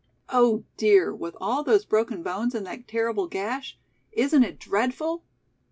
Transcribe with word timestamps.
"Oh, 0.29 0.63
dear, 0.77 1.13
with 1.13 1.37
all 1.39 1.61
those 1.63 1.85
broken 1.85 2.23
bones 2.23 2.55
and 2.55 2.65
that 2.65 2.87
terrible 2.87 3.27
gash! 3.27 3.77
Isn't 4.11 4.41
it 4.43 4.57
dreadful?" 4.57 5.21